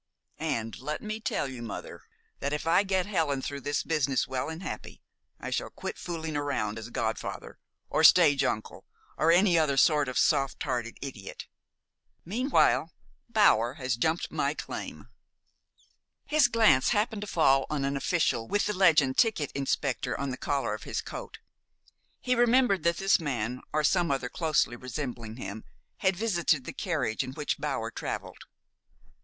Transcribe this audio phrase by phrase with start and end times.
[0.39, 2.01] And let me tell you, mother,
[2.39, 4.99] that if I get Helen through this business well and happy,
[5.39, 10.17] I shall quit fooling round as godfather, or stage uncle, or any other sort of
[10.17, 11.45] soft hearted idiot.
[12.25, 12.91] Meanwhile,
[13.29, 15.07] Bower has jumped my claim."
[16.25, 20.35] His glance happened to fall on an official with the legend "Ticket Inspector" on the
[20.37, 21.37] collar of his coat.
[22.19, 25.63] He remembered that this man, or some other closely resembling him,
[25.97, 28.39] had visited the carriage in which Bower traveled.